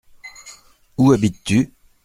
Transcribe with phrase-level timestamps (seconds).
[0.97, 1.71] Où habites-tu?